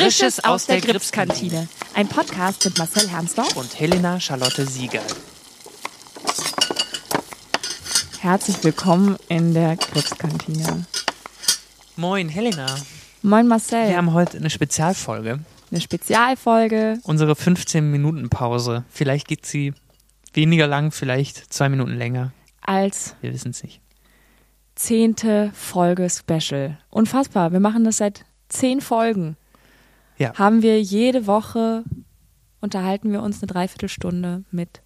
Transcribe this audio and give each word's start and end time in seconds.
Frisches 0.00 0.42
aus 0.42 0.64
der 0.64 0.80
Gripskantine. 0.80 1.68
Ein 1.92 2.08
Podcast 2.08 2.64
mit 2.64 2.78
Marcel 2.78 3.10
Hermsdorf 3.10 3.54
und 3.54 3.78
Helena 3.78 4.18
Charlotte 4.18 4.64
Sieger. 4.64 5.02
Herzlich 8.18 8.64
willkommen 8.64 9.18
in 9.28 9.52
der 9.52 9.76
Gripskantine. 9.76 10.86
Moin, 11.96 12.30
Helena. 12.30 12.76
Moin, 13.20 13.46
Marcel. 13.46 13.90
Wir 13.90 13.98
haben 13.98 14.14
heute 14.14 14.38
eine 14.38 14.48
Spezialfolge. 14.48 15.40
Eine 15.70 15.80
Spezialfolge. 15.82 16.98
Unsere 17.02 17.34
15-Minuten-Pause. 17.34 18.84
Vielleicht 18.88 19.28
geht 19.28 19.44
sie 19.44 19.74
weniger 20.32 20.66
lang, 20.66 20.92
vielleicht 20.92 21.52
zwei 21.52 21.68
Minuten 21.68 21.98
länger. 21.98 22.32
Als. 22.62 23.16
Wir 23.20 23.34
wissen 23.34 23.50
es 23.50 23.62
nicht. 23.62 23.82
Zehnte 24.76 25.50
Folge 25.52 26.08
Special. 26.08 26.78
Unfassbar. 26.88 27.52
Wir 27.52 27.60
machen 27.60 27.84
das 27.84 27.98
seit 27.98 28.24
zehn 28.48 28.80
Folgen. 28.80 29.36
Ja. 30.20 30.34
Haben 30.34 30.62
wir 30.62 30.80
jede 30.80 31.26
Woche 31.26 31.82
unterhalten 32.60 33.10
wir 33.10 33.22
uns 33.22 33.42
eine 33.42 33.46
Dreiviertelstunde 33.46 34.44
mit 34.50 34.82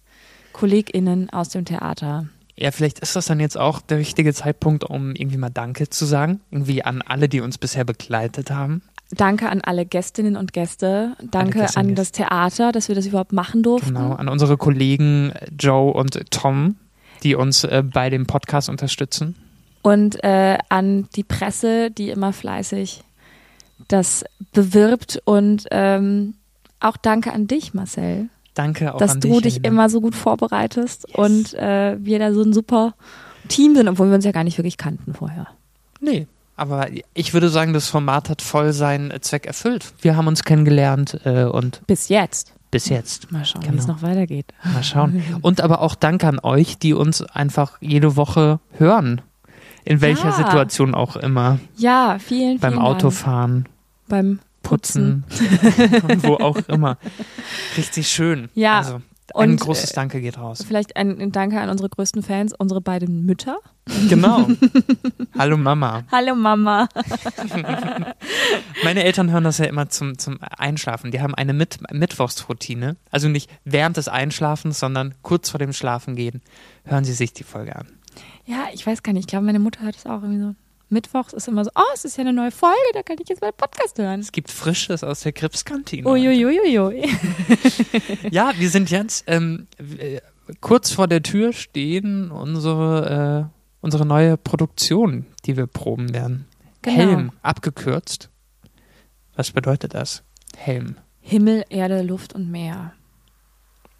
KollegInnen 0.53 1.29
aus 1.29 1.49
dem 1.49 1.65
Theater. 1.65 2.27
Ja, 2.57 2.71
vielleicht 2.71 2.99
ist 2.99 3.17
das 3.17 3.25
dann 3.25 3.41
jetzt 3.41 3.57
auch 3.57 3.81
der 3.81 3.97
richtige 3.97 4.33
Zeitpunkt, 4.33 4.85
um 4.85 5.13
irgendwie 5.13 5.37
mal 5.37 5.49
Danke 5.49 5.89
zu 5.89 6.05
sagen. 6.05 6.39
Irgendwie 6.51 6.83
an 6.83 7.01
alle, 7.01 7.27
die 7.27 7.41
uns 7.41 7.57
bisher 7.57 7.83
begleitet 7.83 8.49
haben. 8.49 8.81
Danke 9.11 9.49
an 9.49 9.61
alle 9.61 9.85
Gästinnen 9.85 10.37
und 10.37 10.53
Gäste. 10.53 11.17
Danke 11.31 11.67
an 11.75 11.95
das 11.95 12.13
Theater, 12.13 12.71
dass 12.71 12.87
wir 12.87 12.95
das 12.95 13.05
überhaupt 13.05 13.33
machen 13.33 13.61
durften. 13.61 13.93
Genau, 13.93 14.13
an 14.13 14.29
unsere 14.29 14.55
Kollegen 14.55 15.33
Joe 15.59 15.93
und 15.93 16.31
Tom, 16.31 16.77
die 17.23 17.35
uns 17.35 17.65
äh, 17.65 17.83
bei 17.85 18.09
dem 18.09 18.25
Podcast 18.25 18.69
unterstützen. 18.69 19.35
Und 19.81 20.23
äh, 20.23 20.57
an 20.69 21.07
die 21.15 21.23
Presse, 21.23 21.91
die 21.91 22.09
immer 22.09 22.33
fleißig 22.33 23.03
das 23.87 24.23
bewirbt. 24.53 25.21
Und 25.25 25.65
ähm, 25.71 26.35
auch 26.79 26.97
danke 26.97 27.31
an 27.33 27.47
dich, 27.47 27.73
Marcel. 27.73 28.29
Danke 28.53 28.93
auch 28.93 28.97
dass 28.99 29.19
du 29.19 29.41
dich, 29.41 29.55
dich 29.55 29.65
immer 29.65 29.89
so 29.89 29.99
gut 29.99 30.15
vorbereitest 30.15 31.07
Yes. 31.09 31.15
und 31.17 31.53
äh, 31.55 31.97
wir 31.99 32.19
da 32.19 32.33
so 32.33 32.41
ein 32.41 32.53
super 32.53 32.93
Team 33.49 33.75
sind, 33.75 33.87
obwohl 33.89 34.07
wir 34.07 34.15
uns 34.15 34.23
ja 34.25 34.31
gar 34.31 34.45
nicht 34.45 34.57
wirklich 34.57 34.77
kannten 34.77 35.13
vorher. 35.13 35.47
Nee, 35.99 36.27
aber 36.55 36.87
ich 37.13 37.33
würde 37.33 37.49
sagen, 37.49 37.73
das 37.73 37.89
Format 37.89 38.29
hat 38.29 38.41
voll 38.41 38.71
seinen 38.71 39.11
Zweck 39.21 39.45
erfüllt. 39.45 39.93
Wir 40.01 40.15
haben 40.15 40.27
uns 40.27 40.43
kennengelernt 40.45 41.19
äh, 41.25 41.43
und 41.43 41.81
Bis 41.85 42.07
jetzt. 42.07 42.53
bis 42.71 42.87
jetzt. 42.87 43.29
Mal 43.31 43.43
schauen, 43.43 43.63
wie 43.63 43.67
Genau. 43.67 43.81
es 43.81 43.87
noch 43.87 44.01
weitergeht. 44.01 44.45
Mal 44.63 44.83
schauen. 44.83 45.21
Und 45.41 45.59
aber 45.59 45.81
auch 45.81 45.95
Danke 45.95 46.25
an 46.27 46.39
euch, 46.39 46.77
die 46.77 46.93
uns 46.93 47.21
einfach 47.21 47.77
jede 47.81 48.15
Woche 48.15 48.61
hören. 48.77 49.21
In 49.85 50.01
welcher 50.01 50.25
Ja. 50.29 50.31
Situation 50.33 50.93
auch 50.95 51.15
immer. 51.15 51.59
Ja, 51.77 52.17
vielen, 52.19 52.41
vielen 52.41 52.59
Beim 52.59 52.73
Dank. 52.73 52.83
Autofahren, 52.85 53.69
beim 54.07 54.39
Putzen. 54.63 55.23
Putzen, 55.29 56.23
wo 56.23 56.35
auch 56.35 56.57
immer. 56.67 56.97
Richtig 57.77 58.07
schön. 58.07 58.49
Ja, 58.55 58.79
Also, 58.79 59.01
ein 59.35 59.51
und, 59.51 59.59
großes 59.59 59.91
äh, 59.91 59.95
Danke 59.95 60.21
geht 60.21 60.37
raus. 60.37 60.63
Vielleicht 60.65 60.95
ein, 60.97 61.19
ein 61.19 61.31
Danke 61.31 61.59
an 61.59 61.69
unsere 61.69 61.89
größten 61.89 62.23
Fans, 62.23 62.53
unsere 62.57 62.81
beiden 62.81 63.25
Mütter. 63.25 63.57
Genau. 64.09 64.47
Hallo 65.37 65.57
Mama. 65.57 66.03
Hallo 66.11 66.35
Mama. 66.35 66.87
Meine 68.83 69.03
Eltern 69.03 69.31
hören 69.31 69.43
das 69.43 69.57
ja 69.57 69.65
immer 69.65 69.89
zum, 69.89 70.17
zum 70.17 70.39
Einschlafen. 70.41 71.11
Die 71.11 71.21
haben 71.21 71.35
eine 71.35 71.53
Mit 71.53 71.79
Mittwochsroutine. 71.91 72.95
Also 73.11 73.27
nicht 73.27 73.49
während 73.63 73.97
des 73.97 74.07
Einschlafens, 74.07 74.79
sondern 74.79 75.15
kurz 75.21 75.49
vor 75.49 75.59
dem 75.59 75.73
Schlafengehen 75.73 76.41
hören 76.85 77.03
sie 77.03 77.13
sich 77.13 77.33
die 77.33 77.43
Folge 77.43 77.75
an. 77.75 77.87
Ja, 78.45 78.67
ich 78.73 78.85
weiß 78.85 79.03
gar 79.03 79.13
nicht. 79.13 79.23
Ich 79.23 79.27
glaube, 79.27 79.45
meine 79.45 79.59
Mutter 79.59 79.81
hört 79.81 79.95
es 79.95 80.05
auch 80.05 80.21
irgendwie 80.21 80.39
so. 80.39 80.55
Mittwochs 80.89 81.33
ist 81.33 81.47
immer 81.47 81.63
so, 81.65 81.71
oh, 81.75 81.93
es 81.95 82.05
ist 82.05 82.17
ja 82.17 82.21
eine 82.21 82.33
neue 82.33 82.51
Folge, 82.51 82.75
da 82.93 83.01
kann 83.01 83.17
ich 83.19 83.27
jetzt 83.27 83.41
mal 83.41 83.51
Podcast 83.51 83.97
hören. 83.97 84.19
Es 84.19 84.31
gibt 84.31 84.51
Frisches 84.51 85.03
aus 85.03 85.21
der 85.21 85.31
Gripskantine. 85.31 86.07
Uiuiuiui. 86.07 87.09
Ja, 88.31 88.53
wir 88.57 88.69
sind 88.69 88.91
jetzt 88.91 89.23
ähm, 89.27 89.67
äh, 89.97 90.21
kurz 90.61 90.91
vor 90.91 91.07
der 91.07 91.23
Tür 91.23 91.53
stehen 91.53 92.29
unsere, 92.29 93.49
äh, 93.51 93.57
unsere 93.81 94.05
neue 94.05 94.37
Produktion, 94.37 95.25
die 95.45 95.57
wir 95.57 95.65
proben 95.65 96.13
werden. 96.13 96.45
Genau. 96.83 96.97
Helm, 96.97 97.31
abgekürzt. 97.41 98.29
Was 99.35 99.51
bedeutet 99.51 99.95
das? 99.95 100.23
Helm. 100.55 100.97
Himmel, 101.19 101.65
Erde, 101.69 102.03
Luft 102.03 102.33
und 102.33 102.51
Meer. 102.51 102.93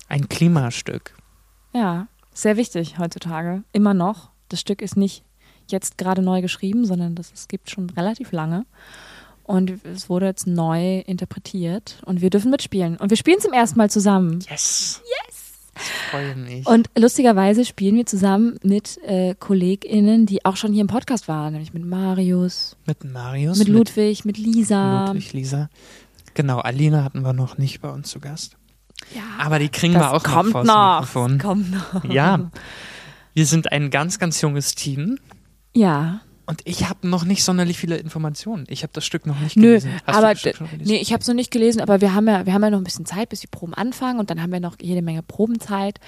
Ein 0.07 0.29
Klimastück. 0.29 1.16
Ja, 1.73 2.07
sehr 2.31 2.57
wichtig 2.57 3.00
heutzutage. 3.00 3.63
Immer 3.73 3.95
noch. 3.95 4.29
Das 4.50 4.59
Stück 4.59 4.81
ist 4.81 4.97
nicht 4.97 5.23
jetzt 5.67 5.97
gerade 5.97 6.22
neu 6.22 6.41
geschrieben, 6.41 6.85
sondern 6.85 7.16
das 7.16 7.31
es 7.33 7.47
gibt 7.47 7.69
schon 7.69 7.89
relativ 7.91 8.31
lange. 8.31 8.66
Und 9.44 9.85
es 9.85 10.09
wurde 10.09 10.25
jetzt 10.25 10.47
neu 10.47 11.00
interpretiert 11.01 12.01
und 12.06 12.22
wir 12.22 12.31
dürfen 12.31 12.50
mitspielen. 12.50 12.97
Und 12.97 13.11
wir 13.11 13.17
spielen 13.17 13.39
zum 13.39 13.53
ersten 13.53 13.78
Mal 13.78 13.91
zusammen. 13.91 14.39
Yes. 14.50 15.01
Yes. 15.28 15.35
Ich 15.75 16.09
freue 16.09 16.35
mich. 16.35 16.66
Und 16.66 16.89
lustigerweise 16.97 17.66
spielen 17.66 17.95
wir 17.95 18.05
zusammen 18.05 18.57
mit 18.63 18.97
äh, 19.03 19.35
KollegInnen, 19.35 20.25
die 20.25 20.45
auch 20.45 20.55
schon 20.55 20.72
hier 20.73 20.81
im 20.81 20.88
Podcast 20.88 21.28
waren, 21.28 21.51
nämlich 21.53 21.73
mit 21.73 21.85
Marius, 21.85 22.78
mit 22.85 23.03
Marius, 23.03 23.59
mit 23.59 23.67
Ludwig, 23.67 24.25
mit 24.25 24.38
Lisa. 24.38 25.07
Ludwig, 25.07 25.34
Lisa. 25.34 25.69
Genau, 26.34 26.59
Alina 26.59 27.03
hatten 27.03 27.22
wir 27.22 27.34
noch 27.34 27.57
nicht 27.57 27.81
bei 27.81 27.89
uns 27.89 28.09
zu 28.09 28.19
Gast. 28.19 28.57
Ja, 29.13 29.23
Aber 29.45 29.59
die 29.59 29.69
kriegen 29.69 29.94
wir 29.94 30.13
auch 30.13 30.23
kommt 30.23 30.53
noch 30.53 30.63
noch. 30.63 31.13
Kommt 31.39 31.72
noch. 31.72 32.03
Ja, 32.05 32.50
wir 33.35 33.46
sind 33.46 33.72
ein 33.72 33.91
ganz, 33.91 34.18
ganz 34.18 34.41
junges 34.41 34.73
Team. 34.73 35.19
Ja. 35.73 36.22
Und 36.47 36.62
ich 36.63 36.88
habe 36.90 37.07
noch 37.07 37.25
nicht 37.25 37.44
sonderlich 37.44 37.78
viele 37.78 37.97
Informationen. 37.97 38.66
Ich 38.69 38.84
habe 38.84 38.94
das 38.94 39.06
Stück 39.06 39.25
noch 39.25 39.40
nicht 39.40 39.57
Nö, 39.57 39.79
gelesen. 39.79 39.91
Hast 40.06 40.18
aber 40.18 40.34
nee, 40.84 40.97
ich 40.97 41.12
habe 41.12 41.22
es 41.22 41.28
noch 41.28 41.35
nicht 41.35 41.51
gelesen, 41.51 41.81
aber 41.81 42.01
wir 42.01 42.13
haben 42.13 42.28
ja, 42.28 42.46
wir 42.46 42.53
haben 42.53 42.63
ja 42.63 42.69
noch 42.69 42.78
ein 42.78 42.84
bisschen 42.84 43.06
Zeit, 43.06 43.29
bis 43.29 43.41
die 43.41 43.47
Proben 43.47 43.73
anfangen 43.73 44.19
und 44.19 44.29
dann 44.29 44.41
haben 44.41 44.51
wir 44.51 44.59
noch 44.59 44.78
jede 44.79 45.01
Menge 45.01 45.23
Probenzeit 45.23 46.00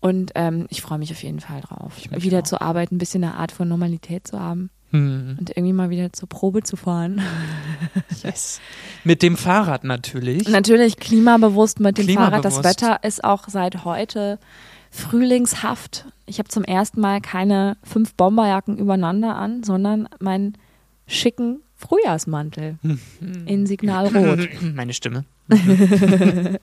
und 0.00 0.32
ähm, 0.34 0.66
ich 0.70 0.80
freue 0.80 0.98
mich 0.98 1.12
auf 1.12 1.22
jeden 1.22 1.40
Fall 1.40 1.60
drauf, 1.60 1.92
wieder 2.10 2.38
auch. 2.38 2.44
zu 2.44 2.60
arbeiten, 2.60 2.96
ein 2.96 2.98
bisschen 2.98 3.22
eine 3.22 3.34
Art 3.34 3.52
von 3.52 3.68
Normalität 3.68 4.26
zu 4.26 4.40
haben 4.40 4.70
Hm, 4.92 5.38
und 5.40 5.50
irgendwie 5.56 5.72
mal 5.72 5.88
wieder 5.88 6.12
zur 6.12 6.28
Probe 6.28 6.62
zu 6.62 6.76
fahren. 6.76 7.22
yes. 8.22 8.60
Mit 9.04 9.22
dem 9.22 9.38
Fahrrad 9.38 9.84
natürlich. 9.84 10.46
Natürlich 10.48 10.98
klimabewusst 10.98 11.80
mit 11.80 11.96
dem 11.96 12.06
Fahrrad. 12.08 12.44
Das 12.44 12.56
Klimabewusst. 12.56 12.82
Wetter 12.82 13.02
ist 13.02 13.24
auch 13.24 13.48
seit 13.48 13.86
heute 13.86 14.38
frühlingshaft. 14.92 16.06
Ich 16.26 16.38
habe 16.38 16.48
zum 16.48 16.62
ersten 16.62 17.00
Mal 17.00 17.20
keine 17.20 17.76
fünf 17.82 18.14
Bomberjacken 18.14 18.78
übereinander 18.78 19.34
an, 19.34 19.64
sondern 19.64 20.08
meinen 20.20 20.56
schicken 21.08 21.62
Frühjahrsmantel 21.74 22.78
in 23.46 23.66
Signalrot. 23.66 24.48
Meine 24.74 24.92
Stimme. 24.92 25.24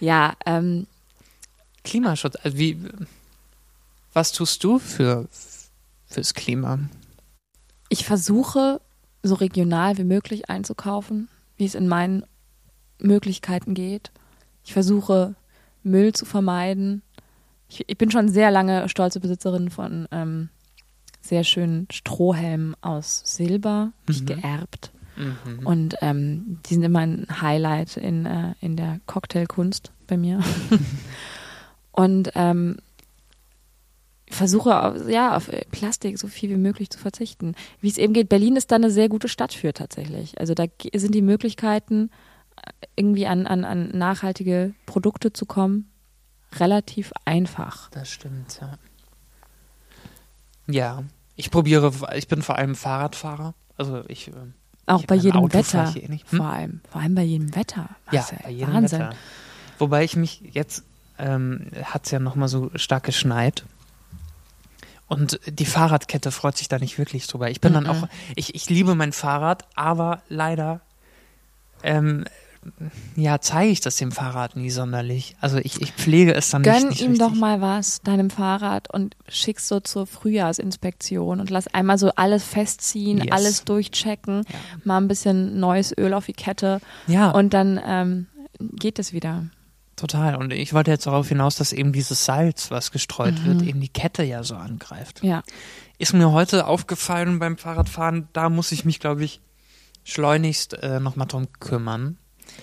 Ja, 0.00 0.34
ähm, 0.46 0.86
Klimaschutz. 1.82 2.36
Also 2.42 2.56
wie, 2.56 2.78
was 4.12 4.30
tust 4.30 4.62
du 4.62 4.78
für 4.78 5.26
fürs 6.06 6.34
Klima? 6.34 6.78
ich 7.88 8.04
versuche 8.04 8.80
so 9.22 9.34
regional 9.34 9.98
wie 9.98 10.04
möglich 10.04 10.50
einzukaufen, 10.50 11.28
wie 11.56 11.64
es 11.64 11.74
in 11.74 11.88
meinen 11.88 12.24
Möglichkeiten 12.98 13.74
geht. 13.74 14.10
Ich 14.64 14.72
versuche 14.72 15.34
Müll 15.82 16.12
zu 16.12 16.24
vermeiden. 16.24 17.02
Ich, 17.68 17.84
ich 17.86 17.98
bin 17.98 18.10
schon 18.10 18.28
sehr 18.28 18.50
lange 18.50 18.88
stolze 18.88 19.20
Besitzerin 19.20 19.70
von 19.70 20.08
ähm, 20.10 20.48
sehr 21.20 21.44
schönen 21.44 21.86
Strohhelmen 21.90 22.74
aus 22.80 23.22
Silber, 23.24 23.92
hab 24.02 24.10
ich 24.10 24.22
Mhm. 24.22 24.26
geerbt. 24.26 24.90
Mhm. 25.16 25.66
Und 25.66 25.96
ähm, 26.00 26.60
die 26.68 26.74
sind 26.74 26.82
immer 26.84 27.00
ein 27.00 27.26
Highlight 27.40 27.96
in, 27.96 28.24
äh, 28.24 28.54
in 28.60 28.76
der 28.76 29.00
Cocktailkunst 29.06 29.92
bei 30.06 30.16
mir. 30.16 30.40
und 31.92 32.30
ähm, 32.34 32.76
versuche 34.30 34.82
auf, 34.82 35.08
ja, 35.08 35.36
auf 35.36 35.50
Plastik 35.72 36.18
so 36.18 36.28
viel 36.28 36.50
wie 36.50 36.56
möglich 36.56 36.90
zu 36.90 36.98
verzichten. 36.98 37.54
Wie 37.80 37.88
es 37.88 37.98
eben 37.98 38.12
geht, 38.12 38.28
Berlin 38.28 38.56
ist 38.56 38.70
da 38.70 38.76
eine 38.76 38.90
sehr 38.90 39.08
gute 39.08 39.28
Stadt 39.28 39.52
für 39.52 39.72
tatsächlich. 39.72 40.38
Also 40.38 40.54
da 40.54 40.64
sind 40.94 41.14
die 41.14 41.22
Möglichkeiten, 41.22 42.10
äh, 42.56 42.70
irgendwie 42.96 43.26
an, 43.26 43.46
an, 43.46 43.64
an 43.64 43.90
nachhaltige 43.92 44.74
Produkte 44.86 45.32
zu 45.32 45.46
kommen, 45.46 45.90
relativ 46.56 47.12
einfach. 47.24 47.90
Das 47.90 48.10
stimmt, 48.10 48.58
ja. 48.60 48.78
Ja, 50.66 51.02
ich 51.36 51.50
probiere, 51.50 51.92
ich 52.16 52.28
bin 52.28 52.42
vor 52.42 52.56
allem 52.56 52.74
Fahrradfahrer. 52.74 53.54
Also 53.76 54.04
ich. 54.08 54.28
ähm, 54.28 54.54
Auch 54.86 55.00
ich- 55.00 55.06
bei 55.06 55.14
jedem 55.14 55.40
Auto 55.40 55.54
Wetter. 55.58 55.94
eh. 55.96 56.06
Hm? 56.08 56.20
Vor 56.38 56.46
allem. 56.46 56.80
Vor 56.90 57.00
allem 57.00 57.14
bei 57.14 57.22
jedem 57.22 57.54
Wetter. 57.54 57.88
Ja, 58.10 58.20
Marcel. 58.20 58.38
bei 58.42 58.50
jedem 58.50 58.74
Wahnsinn. 58.74 59.00
Wetter. 59.00 59.14
Wobei 59.78 60.04
ich 60.04 60.16
mich 60.16 60.42
jetzt 60.52 60.84
ähm, 61.18 61.70
hat 61.84 62.04
es 62.06 62.10
ja 62.12 62.18
nochmal 62.20 62.48
so 62.48 62.70
stark 62.76 63.04
geschneit. 63.04 63.64
Und 65.06 65.40
die 65.46 65.64
Fahrradkette 65.64 66.30
freut 66.30 66.56
sich 66.58 66.68
da 66.68 66.78
nicht 66.78 66.98
wirklich 66.98 67.26
drüber. 67.26 67.50
Ich 67.50 67.60
bin 67.60 67.72
dann 67.72 67.84
Mhm. 67.84 67.90
auch, 67.90 68.08
ich, 68.36 68.54
ich 68.54 68.68
liebe 68.68 68.94
mein 68.94 69.12
Fahrrad, 69.12 69.66
aber 69.74 70.22
leider 70.28 70.80
ähm, 71.82 72.24
ja, 73.16 73.40
zeige 73.40 73.70
ich 73.70 73.80
das 73.80 73.96
dem 73.96 74.12
Fahrrad 74.12 74.56
nie 74.56 74.70
sonderlich. 74.70 75.36
Also 75.40 75.58
ich, 75.58 75.80
ich 75.82 75.92
pflege 75.92 76.34
es 76.34 76.50
dann 76.50 76.62
Gönn 76.62 76.74
nicht, 76.74 76.88
nicht 76.90 77.00
ihm 77.02 77.10
richtig. 77.12 77.26
doch 77.28 77.34
mal 77.34 77.60
was, 77.60 78.00
deinem 78.02 78.30
Fahrrad, 78.30 78.92
und 78.92 79.16
schick's 79.28 79.68
so 79.68 79.80
zur 79.80 80.06
Frühjahrsinspektion 80.06 81.40
und 81.40 81.50
lass 81.50 81.66
einmal 81.68 81.98
so 81.98 82.10
alles 82.16 82.44
festziehen, 82.44 83.18
Yes. 83.18 83.32
alles 83.32 83.64
durchchecken, 83.64 84.44
Ja. 84.48 84.58
mal 84.84 84.98
ein 84.98 85.08
bisschen 85.08 85.58
neues 85.60 85.92
Öl 85.96 86.14
auf 86.14 86.26
die 86.26 86.32
Kette 86.32 86.80
Ja, 87.06 87.30
und 87.30 87.54
dann 87.54 87.80
ähm, 87.84 88.26
geht 88.60 88.98
es 88.98 89.12
wieder. 89.12 89.44
total. 89.96 90.36
Und 90.36 90.52
ich 90.52 90.72
wollte 90.74 90.90
jetzt 90.90 91.06
darauf 91.06 91.28
hinaus, 91.28 91.56
dass 91.56 91.72
eben 91.72 91.92
dieses 91.92 92.24
Salz, 92.24 92.70
was 92.70 92.90
gestreut 92.92 93.44
wird, 93.44 93.62
eben 93.62 93.80
die 93.80 93.88
Kette 93.88 94.22
ja 94.22 94.42
so 94.44 94.54
angreift. 94.56 95.22
Ja. 95.24 95.42
Ist 95.98 96.12
mir 96.14 96.30
heute 96.30 96.66
aufgefallen 96.68 97.40
beim 97.40 97.58
Fahrradfahren, 97.58 98.28
da 98.32 98.48
muss 98.48 98.70
ich 98.70 98.84
mich, 98.84 99.00
glaube 99.00 99.24
ich, 99.24 99.40
schleunigst 100.04 100.74
äh, 100.82 101.00
nochmal 101.00 101.26
drum 101.26 101.48
kümmern. 101.60 102.16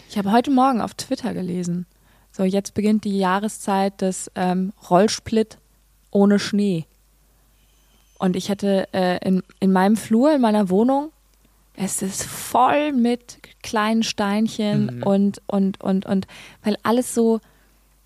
Ich 0.09 0.17
habe 0.17 0.31
heute 0.31 0.51
Morgen 0.51 0.81
auf 0.81 0.93
Twitter 0.93 1.33
gelesen. 1.33 1.85
So, 2.31 2.43
jetzt 2.43 2.73
beginnt 2.73 3.03
die 3.05 3.17
Jahreszeit 3.17 4.01
des 4.01 4.29
ähm, 4.35 4.73
Rollsplit 4.89 5.57
ohne 6.11 6.39
Schnee. 6.39 6.85
Und 8.17 8.35
ich 8.35 8.49
hatte 8.49 8.87
äh, 8.93 9.17
in, 9.27 9.43
in 9.59 9.71
meinem 9.71 9.97
Flur, 9.97 10.33
in 10.33 10.41
meiner 10.41 10.69
Wohnung, 10.69 11.11
es 11.75 12.01
ist 12.01 12.23
voll 12.23 12.93
mit 12.93 13.39
kleinen 13.61 14.03
Steinchen 14.03 14.97
Mhm. 14.97 15.03
und, 15.03 15.41
und, 15.47 15.81
und, 15.81 16.05
und, 16.05 16.27
weil 16.63 16.77
alles 16.83 17.13
so, 17.13 17.41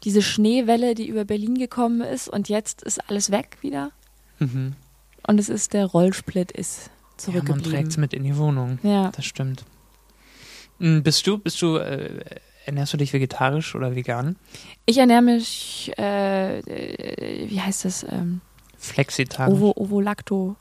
diese 0.03 0.21
Schneewelle, 0.21 0.95
die 0.95 1.07
über 1.07 1.25
Berlin 1.25 1.55
gekommen 1.57 2.01
ist 2.01 2.27
und 2.29 2.49
jetzt 2.49 2.81
ist 2.83 3.09
alles 3.09 3.31
weg 3.31 3.57
wieder. 3.61 3.91
Mhm. 4.39 4.73
Und 5.27 5.39
es 5.39 5.49
ist 5.49 5.73
der 5.73 5.85
Rollsplit 5.85 6.51
ist 6.51 6.85
Ja, 6.85 6.91
man 6.91 7.17
zurückgeblieben. 7.17 7.71
trägt 7.71 7.87
es 7.89 7.97
mit 7.97 8.13
in 8.13 8.23
die 8.23 8.37
Wohnung. 8.37 8.79
Ja. 8.81 9.11
Das 9.15 9.25
stimmt. 9.25 9.65
Hm, 10.79 11.03
Bist 11.03 11.25
du, 11.27 11.37
bist 11.37 11.61
du, 11.61 11.77
äh, 11.77 12.23
ernährst 12.65 12.93
du 12.93 12.97
dich 12.97 13.13
vegetarisch 13.13 13.75
oder 13.75 13.95
vegan? 13.95 14.35
Ich 14.85 14.97
ernähre 14.97 15.21
mich, 15.21 15.91
äh, 15.97 16.59
äh, 16.59 17.49
wie 17.49 17.61
heißt 17.61 17.85
das? 17.85 18.03
Ähm, 18.03 18.41
Flexitarisch. 18.77 19.53
Ovo, 19.53 19.73
Ovolacto. 19.75 20.55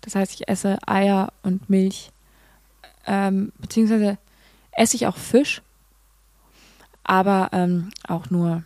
Das 0.00 0.14
heißt, 0.14 0.34
ich 0.34 0.48
esse 0.48 0.78
Eier 0.86 1.32
und 1.42 1.68
Milch. 1.70 2.10
Ähm, 3.06 3.52
beziehungsweise 3.58 4.18
esse 4.72 4.96
ich 4.96 5.06
auch 5.06 5.16
Fisch, 5.16 5.60
aber 7.04 7.50
ähm, 7.52 7.90
auch 8.06 8.30
nur 8.30 8.62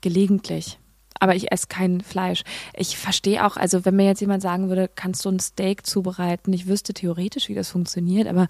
gelegentlich. 0.00 0.78
Aber 1.18 1.36
ich 1.36 1.52
esse 1.52 1.68
kein 1.68 2.00
Fleisch. 2.00 2.42
Ich 2.74 2.98
verstehe 2.98 3.46
auch, 3.46 3.56
also 3.56 3.84
wenn 3.84 3.94
mir 3.94 4.06
jetzt 4.06 4.20
jemand 4.20 4.42
sagen 4.42 4.68
würde, 4.68 4.90
kannst 4.92 5.24
du 5.24 5.30
ein 5.30 5.38
Steak 5.38 5.86
zubereiten, 5.86 6.52
ich 6.52 6.66
wüsste 6.66 6.92
theoretisch, 6.92 7.48
wie 7.48 7.54
das 7.54 7.70
funktioniert, 7.70 8.26
aber 8.26 8.48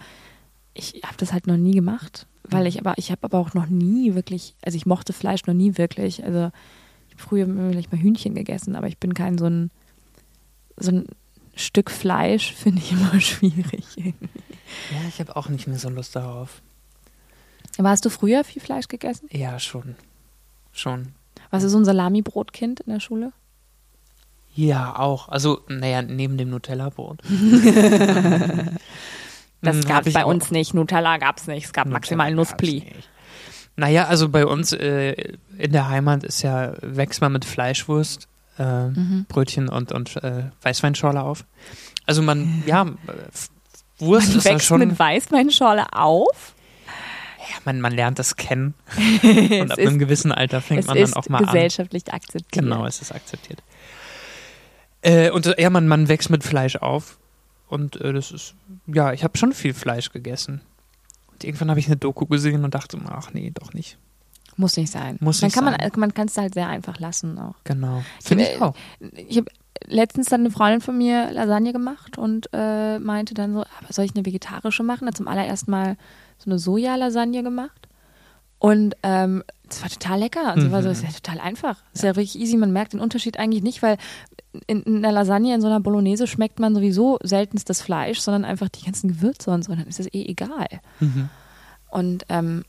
ich 0.74 1.02
habe 1.04 1.16
das 1.19 1.32
halt 1.32 1.46
noch 1.46 1.56
nie 1.56 1.72
gemacht, 1.72 2.26
weil 2.44 2.66
ich 2.66 2.80
aber 2.80 2.94
ich 2.96 3.10
habe 3.10 3.24
aber 3.24 3.38
auch 3.38 3.54
noch 3.54 3.66
nie 3.66 4.14
wirklich, 4.14 4.54
also 4.62 4.76
ich 4.76 4.86
mochte 4.86 5.12
Fleisch 5.12 5.44
noch 5.46 5.54
nie 5.54 5.76
wirklich. 5.78 6.24
Also 6.24 6.50
ich 7.08 7.14
habe 7.14 7.22
früher 7.22 7.46
vielleicht 7.46 7.92
mal 7.92 8.00
Hühnchen 8.00 8.34
gegessen, 8.34 8.76
aber 8.76 8.86
ich 8.88 8.98
bin 8.98 9.14
kein 9.14 9.38
so 9.38 9.46
ein 9.46 9.70
so 10.76 10.90
ein 10.90 11.06
Stück 11.54 11.90
Fleisch 11.90 12.54
finde 12.54 12.80
ich 12.80 12.92
immer 12.92 13.20
schwierig. 13.20 13.84
Ja, 13.96 15.08
ich 15.08 15.20
habe 15.20 15.36
auch 15.36 15.48
nicht 15.48 15.66
mehr 15.66 15.78
so 15.78 15.90
Lust 15.90 16.16
darauf. 16.16 16.62
Aber 17.78 17.90
hast 17.90 18.04
du 18.04 18.10
früher 18.10 18.44
viel 18.44 18.62
Fleisch 18.62 18.88
gegessen? 18.88 19.28
Ja, 19.30 19.58
schon. 19.58 19.96
Schon. 20.72 21.08
Warst 21.50 21.64
du 21.64 21.70
so 21.70 21.78
ein 21.78 21.84
Salami-Brotkind 21.84 22.80
in 22.80 22.92
der 22.92 23.00
Schule? 23.00 23.32
Ja, 24.54 24.98
auch. 24.98 25.28
Also, 25.28 25.60
naja, 25.68 26.02
neben 26.02 26.36
dem 26.36 26.50
Nutella-Brot. 26.50 27.22
Das 29.62 29.76
Hm, 29.76 29.85
gab 29.85 30.06
es 30.06 30.12
bei 30.12 30.25
uns 30.25 30.50
nicht. 30.50 30.75
Nutella 30.75 31.19
gab 31.19 31.38
es 31.38 31.47
nicht. 31.47 31.67
Es 31.67 31.73
gab 31.73 31.87
Nutella 31.87 31.99
maximal 31.99 32.35
Nusspli. 32.35 32.85
Naja, 33.76 34.06
also 34.06 34.29
bei 34.29 34.44
uns 34.44 34.73
äh, 34.73 35.12
in 35.56 35.73
der 35.73 35.88
Heimat 35.88 36.25
ist 36.25 36.43
ja, 36.43 36.75
wächst 36.82 37.20
man 37.20 37.32
mit 37.32 37.44
Fleischwurst, 37.44 38.29
äh, 38.59 38.88
Mhm. 38.88 39.25
Brötchen 39.29 39.69
und, 39.69 39.93
und 39.93 40.17
äh, 40.23 40.50
Weißweinschorle 40.62 41.23
auf. 41.23 41.44
Also 42.05 42.20
man, 42.23 42.62
ja, 42.67 42.87
Wurst 43.99 44.35
ist 44.35 44.44
ja 44.44 44.55
Wächst 44.55 44.67
schon, 44.67 44.81
mit 44.81 44.99
Weißweinschorle 44.99 45.87
auf? 45.93 46.55
ja, 47.38 47.56
man, 47.64 47.81
man 47.81 47.93
lernt 47.93 48.19
das 48.19 48.37
kennen 48.37 48.75
es 48.97 49.23
und 49.61 49.70
ab 49.73 49.79
ist, 49.79 49.87
einem 49.88 49.99
gewissen 49.99 50.32
Alter 50.32 50.61
fängt 50.61 50.81
es 50.81 50.87
man 50.87 50.97
dann 50.97 51.05
ist 51.05 51.17
auch 51.17 51.29
mal 51.29 51.38
an. 51.38 51.47
gesellschaftlich 51.47 52.12
akzeptiert. 52.12 52.53
Genau, 52.64 52.85
es 52.85 53.00
ist 53.00 53.12
akzeptiert. 53.12 53.62
Äh, 55.03 55.31
und 55.31 55.47
äh, 55.47 55.61
ja, 55.62 55.70
man, 55.70 55.88
man 55.88 56.09
wächst 56.09 56.29
mit 56.31 56.44
Fleisch 56.44 56.76
auf. 56.76 57.19
Und 57.72 57.98
äh, 58.02 58.12
das 58.12 58.32
ist, 58.32 58.54
ja, 58.86 59.14
ich 59.14 59.24
habe 59.24 59.38
schon 59.38 59.54
viel 59.54 59.72
Fleisch 59.72 60.12
gegessen. 60.12 60.60
Und 61.32 61.42
irgendwann 61.42 61.70
habe 61.70 61.80
ich 61.80 61.86
eine 61.86 61.96
Doku 61.96 62.26
gesehen 62.26 62.64
und 62.64 62.74
dachte, 62.74 62.98
ach 63.08 63.32
nee, 63.32 63.50
doch 63.54 63.72
nicht. 63.72 63.96
Muss 64.58 64.76
nicht 64.76 64.92
sein. 64.92 65.16
Muss 65.20 65.40
Dann 65.40 65.46
nicht 65.46 65.54
kann 65.54 65.64
sein. 65.64 65.78
man, 65.80 66.00
man 66.00 66.12
kann 66.12 66.28
es 66.28 66.36
halt 66.36 66.52
sehr 66.52 66.69
einfach 66.69 67.00
lassen 67.00 67.38
auch. 67.38 67.54
Genau. 67.64 68.04
Finde 68.22 68.44
ich 68.44 68.56
äh, 68.56 68.60
auch. 68.60 68.74
Ich 69.16 69.38
habe 69.38 69.50
letztens 69.86 70.28
dann 70.28 70.40
eine 70.40 70.50
Freundin 70.50 70.82
von 70.82 70.98
mir 70.98 71.30
Lasagne 71.32 71.72
gemacht 71.72 72.19
und 72.19 72.50
äh, 72.52 72.98
meinte 72.98 73.32
dann 73.32 73.54
so, 73.54 73.60
aber 73.60 73.90
soll 73.90 74.04
ich 74.04 74.14
eine 74.14 74.26
vegetarische 74.26 74.82
machen? 74.82 75.08
Hat 75.08 75.16
zum 75.16 75.26
allerersten 75.26 75.70
Mal 75.70 75.96
so 76.36 76.50
eine 76.50 76.58
Sojalasagne 76.58 77.42
gemacht. 77.42 77.81
Und 78.62 78.94
ähm, 79.03 79.43
das 79.69 79.82
war 79.82 79.91
total 79.91 80.20
lecker. 80.20 80.55
Und 80.55 80.61
sie 80.61 80.70
war 80.70 80.82
so, 80.82 80.88
Mhm. 80.88 80.93
das 80.93 80.99
ist 81.03 81.05
ja 81.05 81.20
total 81.20 81.41
einfach. 81.41 81.82
Das 81.93 81.94
ist 81.94 82.05
ja 82.05 82.11
wirklich 82.11 82.38
easy. 82.38 82.56
Man 82.56 82.73
merkt 82.73 82.93
den 82.93 83.00
Unterschied 83.00 83.37
eigentlich 83.37 83.64
nicht, 83.64 83.82
weil 83.82 83.97
in, 84.69 84.85
in 84.85 84.99
einer 84.99 85.11
Lasagne, 85.11 85.53
in 85.53 85.61
so 85.61 85.67
einer 85.67 85.81
Bolognese 85.81 86.29
schmeckt 86.29 86.61
man 86.61 86.73
sowieso 86.73 87.19
seltenst 87.25 87.69
das 87.69 87.82
Fleisch, 87.82 88.20
sondern 88.20 88.44
einfach 88.44 88.69
die 88.69 88.85
ganzen 88.85 89.09
Gewürze 89.09 89.50
und 89.50 89.64
so. 89.64 89.75
Dann 89.75 89.88
ist 89.88 89.99
es 89.99 90.06
eh 90.14 90.26
egal. 90.26 90.69
Mhm. 91.00 91.29
Und 91.91 92.25
ähm, 92.29 92.64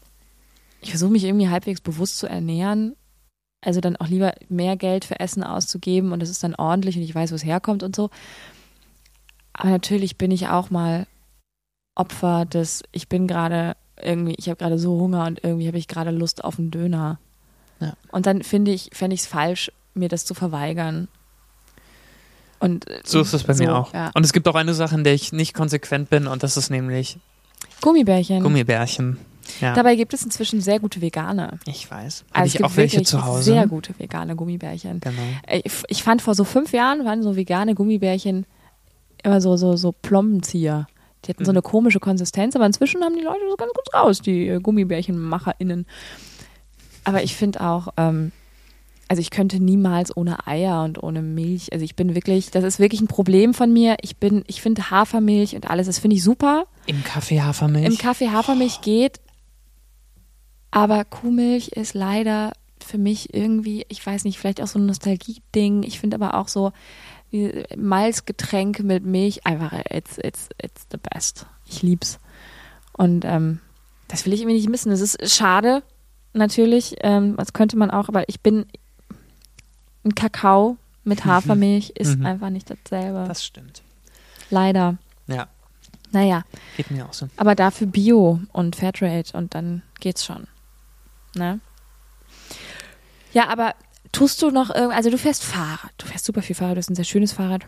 ich 0.81 0.89
versuche 0.89 1.11
mich 1.11 1.25
irgendwie 1.25 1.49
halbwegs 1.49 1.79
bewusst 1.79 2.17
zu 2.17 2.25
ernähren. 2.25 2.95
Also 3.61 3.79
dann 3.79 3.95
auch 3.95 4.07
lieber 4.07 4.33
mehr 4.49 4.75
Geld 4.75 5.05
für 5.05 5.19
Essen 5.19 5.43
auszugeben 5.43 6.11
und 6.11 6.23
es 6.23 6.29
ist 6.31 6.43
dann 6.43 6.55
ordentlich 6.55 6.97
und 6.97 7.03
ich 7.03 7.13
weiß, 7.13 7.29
wo 7.29 7.35
es 7.35 7.45
herkommt 7.45 7.83
und 7.83 7.95
so. 7.95 8.09
Aber 9.53 9.69
natürlich 9.69 10.17
bin 10.17 10.31
ich 10.31 10.47
auch 10.47 10.71
mal 10.71 11.05
Opfer 11.95 12.45
des, 12.45 12.81
ich 12.91 13.07
bin 13.07 13.27
gerade 13.27 13.75
irgendwie, 14.03 14.35
ich 14.37 14.47
habe 14.49 14.57
gerade 14.57 14.77
so 14.79 14.99
Hunger 14.99 15.25
und 15.25 15.43
irgendwie 15.43 15.67
habe 15.67 15.77
ich 15.77 15.87
gerade 15.87 16.11
Lust 16.11 16.43
auf 16.43 16.59
einen 16.59 16.71
Döner. 16.71 17.19
Ja. 17.79 17.93
Und 18.11 18.25
dann 18.25 18.43
finde 18.43 18.71
ich, 18.71 18.89
fände 18.93 19.13
ich 19.13 19.21
es 19.21 19.27
falsch, 19.27 19.71
mir 19.93 20.09
das 20.09 20.25
zu 20.25 20.33
verweigern. 20.33 21.07
Und 22.59 22.89
äh, 22.89 23.01
So 23.03 23.21
ist 23.21 23.33
es 23.33 23.43
bei 23.43 23.53
so, 23.53 23.63
mir 23.63 23.75
auch. 23.75 23.93
Ja. 23.93 24.11
Und 24.13 24.23
es 24.25 24.33
gibt 24.33 24.47
auch 24.47 24.55
eine 24.55 24.73
Sache, 24.73 24.95
in 24.95 25.03
der 25.03 25.13
ich 25.13 25.33
nicht 25.33 25.53
konsequent 25.53 26.09
bin, 26.09 26.27
und 26.27 26.43
das 26.43 26.55
ist 26.57 26.69
nämlich 26.69 27.17
Gummibärchen. 27.81 28.41
Gummibärchen. 28.41 29.17
Ja, 29.59 29.73
Dabei 29.73 29.95
gibt 29.95 30.13
es 30.13 30.23
inzwischen 30.23 30.61
sehr 30.61 30.79
gute 30.79 31.01
vegane. 31.01 31.59
ich 31.65 31.89
weiß. 31.91 32.23
Habe 32.29 32.35
Also 32.35 32.45
es 32.47 32.53
ich 32.53 32.57
gibt 32.59 32.65
auch 32.71 32.77
welche 32.77 32.95
wirklich 32.97 33.07
zu 33.09 33.25
Hause. 33.25 33.43
Sehr 33.43 33.67
gute 33.67 33.97
vegane 33.99 34.35
Gummibärchen. 34.37 35.01
Genau. 35.01 35.21
Ich, 35.51 35.73
ich 35.89 36.03
fand 36.03 36.21
vor 36.21 36.33
so 36.33 36.45
fünf 36.45 36.71
Jahren 36.71 37.03
waren 37.03 37.21
so 37.21 37.35
vegane 37.35 37.75
Gummibärchen 37.75 38.45
immer 39.21 39.41
so, 39.41 39.57
so, 39.57 39.75
so 39.75 39.91
Plombenzieher. 39.91 40.87
Die 41.25 41.29
hatten 41.29 41.45
so 41.45 41.51
Mhm. 41.51 41.57
eine 41.57 41.61
komische 41.61 41.99
Konsistenz, 41.99 42.55
aber 42.55 42.65
inzwischen 42.65 43.03
haben 43.03 43.15
die 43.15 43.23
Leute 43.23 43.39
das 43.47 43.57
ganz 43.57 43.71
gut 43.73 43.93
raus, 43.93 44.21
die 44.21 44.47
äh, 44.47 44.59
GummibärchenmacherInnen. 44.59 45.85
Aber 47.05 47.23
ich 47.23 47.35
finde 47.35 47.61
auch, 47.61 47.89
ähm, 47.97 48.31
also 49.09 49.19
ich 49.21 49.29
könnte 49.29 49.59
niemals 49.59 50.15
ohne 50.15 50.47
Eier 50.47 50.83
und 50.83 51.01
ohne 51.03 51.21
Milch, 51.21 51.71
also 51.73 51.83
ich 51.83 51.95
bin 51.95 52.15
wirklich, 52.15 52.49
das 52.51 52.63
ist 52.63 52.79
wirklich 52.79 53.01
ein 53.01 53.07
Problem 53.07 53.53
von 53.53 53.71
mir. 53.71 53.97
Ich 54.01 54.17
bin, 54.17 54.43
ich 54.47 54.61
finde 54.61 54.89
Hafermilch 54.89 55.55
und 55.55 55.69
alles, 55.69 55.87
das 55.87 55.99
finde 55.99 56.15
ich 56.15 56.23
super. 56.23 56.65
Im 56.87 57.03
Kaffee 57.03 57.41
Hafermilch. 57.41 57.85
Im 57.85 57.97
Kaffee 57.97 58.29
Hafermilch 58.29 58.81
geht, 58.81 59.19
aber 60.71 61.05
Kuhmilch 61.05 61.69
ist 61.69 61.93
leider 61.93 62.53
für 62.83 62.97
mich 62.97 63.33
irgendwie, 63.33 63.85
ich 63.89 64.05
weiß 64.05 64.23
nicht, 64.25 64.39
vielleicht 64.39 64.61
auch 64.61 64.67
so 64.67 64.79
ein 64.79 64.85
Nostalgie-Ding. 64.87 65.83
Ich 65.83 65.99
finde 65.99 66.15
aber 66.15 66.33
auch 66.35 66.47
so 66.47 66.71
wie 67.33 67.63
Malzgetränke 67.75 68.83
mit 68.83 69.03
Milch 69.03 69.45
einfach, 69.45 69.73
it's, 69.89 70.17
it's, 70.19 70.47
it's 70.61 70.85
the 70.91 70.97
best. 70.97 71.45
Ich 71.65 71.81
lieb's. 71.81 72.19
Und 72.93 73.25
ähm, 73.25 73.59
das 74.07 74.25
will 74.25 74.33
ich 74.33 74.41
irgendwie 74.41 74.57
nicht 74.57 74.69
missen. 74.69 74.91
Es 74.91 75.01
ist 75.01 75.33
schade, 75.35 75.81
natürlich. 76.33 76.95
Ähm, 77.01 77.35
das 77.35 77.51
könnte 77.53 77.75
man 77.75 77.89
auch, 77.91 78.07
aber 78.07 78.29
ich 78.29 78.39
bin 78.41 78.65
ein 80.05 80.13
Kakao 80.15 80.77
mit 81.03 81.25
Hafermilch 81.25 81.89
ist 81.97 82.19
Mhm. 82.19 82.25
einfach 82.27 82.49
nicht 82.51 82.69
dasselbe. 82.69 83.25
das 83.27 83.43
stimmt. 83.43 83.81
Leider. 84.51 84.97
Ja, 85.27 85.47
Naja. 86.11 86.43
geht 86.77 86.91
mir 86.91 87.05
auch 87.07 87.13
so. 87.13 87.27
Aber 87.37 87.55
dafür 87.55 87.87
Bio 87.87 88.39
und 88.51 88.75
Fairtrade 88.75 89.29
und 89.33 89.55
dann 89.55 89.81
geht's 89.99 90.23
schon. 90.23 90.47
Ne? 91.35 91.59
Ja, 93.33 93.47
aber 93.49 93.73
tust 94.13 94.41
du 94.41 94.49
noch 94.51 94.73
irgend, 94.73 94.93
also 94.95 95.09
du 95.09 95.17
fährst 95.17 95.43
Fahrrad, 95.43 95.91
du 95.97 96.05
fährst 96.05 96.23
super 96.25 96.41
viel 96.41 96.55
Fahrrad, 96.55 96.75
du 96.75 96.79
hast 96.79 96.89
ein 96.89 96.95
sehr 96.95 97.03
schönes 97.03 97.33
Fahrrad. 97.33 97.65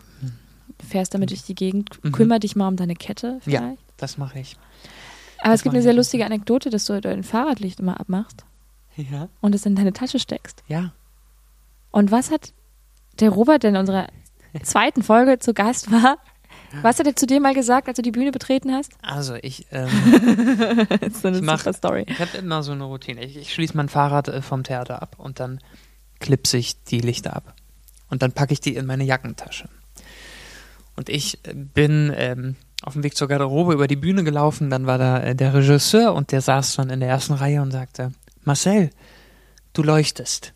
Du 0.78 0.86
fährst 0.86 1.12
damit 1.14 1.30
durch 1.30 1.42
die 1.42 1.54
Gegend, 1.54 2.02
Mhm. 2.02 2.12
kümmer 2.12 2.38
dich 2.38 2.56
mal 2.56 2.68
um 2.68 2.76
deine 2.76 2.94
Kette 2.94 3.38
vielleicht. 3.42 3.62
Ja. 3.62 3.74
Das 3.98 4.16
mache 4.18 4.38
ich. 4.38 4.56
aber 5.42 5.52
es 5.52 5.58
das 5.60 5.62
gibt 5.62 5.72
mach 5.72 5.76
eine 5.76 5.82
sehr 5.82 5.92
ich. 5.92 5.96
lustige 5.98 6.24
Anekdote, 6.26 6.70
dass 6.70 6.86
du 6.86 7.00
dein 7.00 7.22
Fahrradlicht 7.24 7.80
immer 7.80 8.00
abmachst 8.00 8.44
Ja. 8.96 9.28
und 9.42 9.54
es 9.54 9.66
in 9.66 9.74
deine 9.76 9.92
Tasche 9.92 10.18
steckst. 10.18 10.62
Ja. 10.68 10.92
Und 11.90 12.10
was 12.10 12.30
hat 12.30 12.52
der 13.20 13.30
Robert, 13.30 13.62
der 13.62 13.70
in 13.70 13.76
unserer 13.76 14.06
zweiten 14.62 15.02
Folge 15.02 15.38
zu 15.38 15.52
Gast 15.54 15.90
war, 15.92 16.16
Was 16.82 16.98
hat 16.98 17.06
er 17.06 17.14
zu 17.16 17.26
dir 17.26 17.40
mal 17.40 17.54
gesagt, 17.54 17.86
als 17.88 17.96
du 17.96 18.02
die 18.02 18.10
Bühne 18.10 18.32
betreten 18.32 18.72
hast? 18.72 18.92
Also 19.00 19.34
ich, 19.40 19.66
ähm, 19.70 19.88
so 21.12 21.28
eine 21.28 21.36
Ich 21.38 21.42
mach- 21.42 21.72
Story. 21.72 22.04
ich 22.08 22.18
habe 22.18 22.36
immer 22.38 22.62
so 22.62 22.72
eine 22.72 22.84
Routine. 22.84 23.22
Ich, 23.24 23.36
ich 23.36 23.54
schließe 23.54 23.76
mein 23.76 23.88
Fahrrad 23.88 24.28
äh, 24.28 24.42
vom 24.42 24.64
Theater 24.64 25.00
ab 25.00 25.14
und 25.18 25.38
dann 25.40 25.60
klipse 26.20 26.56
ich 26.58 26.82
die 26.84 27.00
Lichter 27.00 27.36
ab. 27.36 27.54
Und 28.08 28.22
dann 28.22 28.32
packe 28.32 28.52
ich 28.52 28.60
die 28.60 28.76
in 28.76 28.86
meine 28.86 29.04
Jackentasche. 29.04 29.68
Und 30.96 31.08
ich 31.08 31.38
äh, 31.46 31.54
bin 31.54 32.12
ähm, 32.16 32.56
auf 32.82 32.94
dem 32.94 33.02
Weg 33.02 33.16
zur 33.16 33.28
Garderobe 33.28 33.74
über 33.74 33.86
die 33.86 33.96
Bühne 33.96 34.24
gelaufen. 34.24 34.70
Dann 34.70 34.86
war 34.86 34.98
da 34.98 35.20
äh, 35.20 35.34
der 35.34 35.54
Regisseur 35.54 36.14
und 36.14 36.32
der 36.32 36.40
saß 36.40 36.76
dann 36.76 36.90
in 36.90 37.00
der 37.00 37.08
ersten 37.08 37.34
Reihe 37.34 37.62
und 37.62 37.70
sagte, 37.70 38.12
Marcel, 38.44 38.90
du 39.72 39.82
leuchtest. 39.82 40.52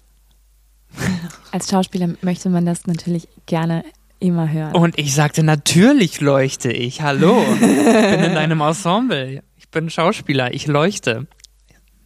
Als 1.52 1.70
Schauspieler 1.70 2.14
möchte 2.22 2.48
man 2.48 2.66
das 2.66 2.86
natürlich 2.86 3.28
gerne 3.46 3.84
immer 4.18 4.50
hören. 4.50 4.74
Und 4.74 4.98
ich 4.98 5.14
sagte, 5.14 5.42
natürlich 5.42 6.20
leuchte 6.20 6.70
ich. 6.70 7.02
Hallo, 7.02 7.42
ich 7.54 7.60
bin 7.60 8.24
in 8.24 8.36
einem 8.36 8.60
Ensemble. 8.60 9.42
Ich 9.56 9.68
bin 9.68 9.90
Schauspieler, 9.90 10.52
ich 10.52 10.66
leuchte. 10.66 11.26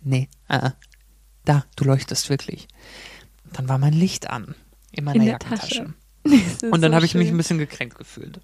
Nee, 0.03 0.29
äh, 0.49 0.71
da, 1.45 1.65
du 1.77 1.85
leuchtest 1.85 2.31
wirklich. 2.31 2.69
Dann 3.55 3.69
war 3.69 3.79
mein 3.79 3.93
Licht 3.95 4.29
an 4.31 4.55
in 4.93 5.05
meiner 5.05 5.23
In 5.23 5.29
Jackentasche. 5.31 5.95
Das 6.25 6.63
Und 6.63 6.81
dann 6.81 6.93
so 6.93 6.95
habe 6.97 7.05
ich 7.07 7.15
mich 7.15 7.29
ein 7.29 7.37
bisschen 7.37 7.59
gekränkt 7.59 7.99
gefühlt. 7.99 8.41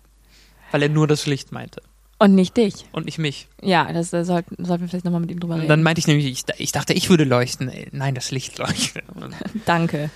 Weil 0.71 0.83
er 0.83 0.89
nur 0.91 1.07
das 1.07 1.25
Licht 1.27 1.51
meinte. 1.53 1.81
Und 2.19 2.35
nicht 2.35 2.55
dich. 2.59 2.85
Und 2.93 3.07
nicht 3.07 3.17
mich. 3.17 3.49
Ja, 3.63 3.91
das 3.93 4.13
äh, 4.13 4.23
sollten, 4.25 4.63
sollten 4.63 4.83
wir 4.85 4.89
vielleicht 4.91 5.07
nochmal 5.07 5.23
mit 5.23 5.31
ihm 5.31 5.41
drüber 5.41 5.55
Und 5.55 5.61
reden. 5.61 5.69
dann 5.71 5.83
meinte 5.83 5.99
ich 6.01 6.07
nämlich, 6.07 6.27
ich, 6.27 6.45
ich 6.59 6.73
dachte, 6.73 6.93
ich 6.93 7.09
würde 7.09 7.25
leuchten. 7.25 7.73
Nein, 7.93 8.15
das 8.15 8.31
Licht 8.31 8.59
leuchtet. 8.59 9.05
Und- 9.15 9.35
Danke. 9.67 10.11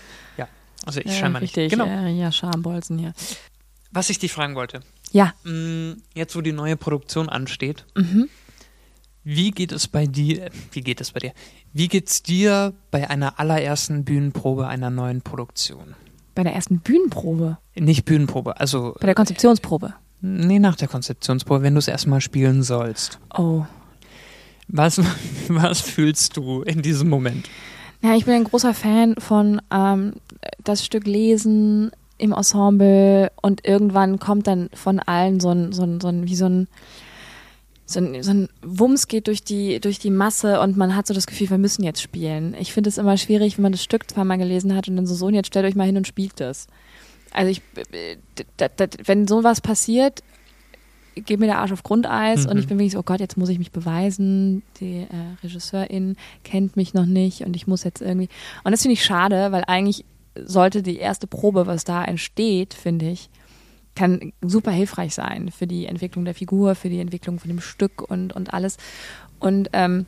Also 0.86 1.00
ich 1.00 1.06
Ja, 1.06 1.12
scheinbar 1.12 1.40
nicht. 1.40 1.56
richtig. 1.56 1.70
Genau. 1.78 1.86
Äh, 1.86 2.10
ja, 2.12 2.30
Schambolzen 2.30 2.98
hier. 2.98 3.14
Was 3.90 4.10
ich 4.10 4.18
dich 4.18 4.32
fragen 4.32 4.54
wollte. 4.54 4.80
Ja. 5.12 5.32
Mm, 5.44 5.92
Jetzt, 6.14 6.36
wo 6.36 6.42
die 6.42 6.52
neue 6.52 6.76
Produktion 6.76 7.30
ansteht, 7.30 7.86
Mhm. 7.94 8.28
Wie 9.24 9.50
geht 9.50 9.72
es 9.72 9.88
bei 9.88 10.06
dir, 10.06 10.50
wie 10.72 10.82
geht 10.82 11.00
es 11.00 11.12
bei 11.12 11.20
dir? 11.20 11.32
Wie 11.72 11.88
geht's 11.88 12.22
dir 12.22 12.74
bei 12.90 13.08
einer 13.08 13.38
allerersten 13.40 14.04
Bühnenprobe 14.04 14.68
einer 14.68 14.90
neuen 14.90 15.22
Produktion? 15.22 15.94
Bei 16.34 16.42
der 16.42 16.54
ersten 16.54 16.80
Bühnenprobe, 16.80 17.58
Nicht 17.74 18.04
Bühnenprobe, 18.04 18.60
also 18.60 18.94
bei 19.00 19.06
der 19.06 19.14
Konzeptionsprobe. 19.14 19.94
nee, 20.20 20.58
nach 20.58 20.76
der 20.76 20.88
Konzeptionsprobe, 20.88 21.62
wenn 21.62 21.74
du 21.74 21.78
es 21.78 21.88
erstmal 21.88 22.20
spielen 22.20 22.62
sollst. 22.62 23.18
Oh. 23.36 23.64
Was, 24.68 25.00
was 25.48 25.80
fühlst 25.80 26.36
du 26.36 26.62
in 26.62 26.82
diesem 26.82 27.08
Moment? 27.08 27.48
Ja, 28.02 28.14
ich 28.14 28.26
bin 28.26 28.34
ein 28.34 28.44
großer 28.44 28.74
Fan 28.74 29.14
von 29.18 29.62
ähm, 29.72 30.14
das 30.62 30.84
Stück 30.84 31.06
lesen 31.06 31.90
im 32.18 32.32
Ensemble 32.32 33.30
und 33.40 33.66
irgendwann 33.66 34.18
kommt 34.18 34.46
dann 34.46 34.68
von 34.74 35.00
allen 35.00 35.40
so 35.40 35.50
ein, 35.50 35.72
so 35.72 35.82
ein, 35.84 36.00
so 36.00 36.08
ein 36.08 36.26
wie 36.26 36.36
so 36.36 36.46
ein, 36.46 36.68
so 37.86 38.00
ein, 38.00 38.22
so 38.22 38.30
ein 38.30 38.48
Wumms 38.62 39.08
geht 39.08 39.26
durch 39.26 39.42
die, 39.44 39.78
durch 39.80 39.98
die 39.98 40.10
Masse 40.10 40.60
und 40.60 40.76
man 40.76 40.96
hat 40.96 41.06
so 41.06 41.12
das 41.14 41.26
Gefühl, 41.26 41.50
wir 41.50 41.58
müssen 41.58 41.82
jetzt 41.84 42.00
spielen. 42.00 42.54
Ich 42.58 42.72
finde 42.72 42.88
es 42.88 42.96
immer 42.98 43.16
schwierig, 43.18 43.58
wenn 43.58 43.62
man 43.62 43.72
das 43.72 43.82
Stück 43.84 44.10
zweimal 44.10 44.38
gelesen 44.38 44.74
hat 44.74 44.88
und 44.88 44.96
dann 44.96 45.06
so, 45.06 45.14
so, 45.14 45.26
und 45.26 45.34
jetzt 45.34 45.48
stellt 45.48 45.66
euch 45.66 45.74
mal 45.74 45.84
hin 45.86 45.96
und 45.98 46.06
spielt 46.06 46.40
das. 46.40 46.66
Also 47.32 47.50
ich, 47.50 47.60
äh, 47.92 48.16
d- 48.38 48.44
d- 48.58 48.86
d- 48.86 48.98
wenn 49.04 49.26
sowas 49.28 49.60
passiert, 49.60 50.22
geht 51.14 51.38
mir 51.38 51.46
der 51.46 51.58
Arsch 51.58 51.72
auf 51.72 51.82
Grundeis 51.82 52.44
Mhm. 52.44 52.50
und 52.52 52.58
ich 52.58 52.66
bin 52.68 52.78
wirklich 52.78 52.92
so, 52.94 53.00
oh 53.00 53.04
Gott, 53.04 53.20
jetzt 53.20 53.36
muss 53.36 53.48
ich 53.48 53.58
mich 53.58 53.70
beweisen. 53.70 54.62
Die 54.80 55.00
äh, 55.02 55.06
Regisseurin 55.42 56.16
kennt 56.42 56.76
mich 56.76 56.94
noch 56.94 57.06
nicht 57.06 57.42
und 57.42 57.54
ich 57.54 57.66
muss 57.66 57.84
jetzt 57.84 58.00
irgendwie. 58.02 58.28
Und 58.64 58.72
das 58.72 58.82
finde 58.82 58.94
ich 58.94 59.04
schade, 59.04 59.52
weil 59.52 59.62
eigentlich 59.66 60.04
sollte 60.44 60.82
die 60.82 60.96
erste 60.96 61.26
Probe, 61.28 61.66
was 61.66 61.84
da 61.84 62.02
entsteht, 62.04 62.74
finde 62.74 63.10
ich, 63.10 63.28
kann 63.94 64.32
super 64.40 64.70
hilfreich 64.70 65.14
sein 65.14 65.50
für 65.50 65.66
die 65.66 65.86
Entwicklung 65.86 66.24
der 66.24 66.34
Figur, 66.34 66.74
für 66.74 66.88
die 66.88 67.00
Entwicklung 67.00 67.38
von 67.38 67.48
dem 67.48 67.60
Stück 67.60 68.02
und, 68.02 68.32
und 68.32 68.52
alles. 68.52 68.76
Und 69.38 69.70
ähm, 69.72 70.06